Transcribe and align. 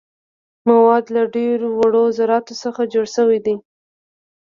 مواد 0.67 1.05
له 1.15 1.21
ډیرو 1.35 1.69
وړو 1.79 2.03
ذراتو 2.17 2.53
څخه 2.63 2.81
جوړ 2.93 3.05
شوي 3.15 3.39
دي. 3.45 3.55